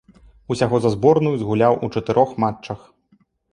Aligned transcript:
Усяго 0.55 0.79
за 0.85 0.91
зборную 0.95 1.35
згуляў 1.43 1.73
у 1.89 1.91
чатырох 1.99 2.29
матчах. 2.47 2.79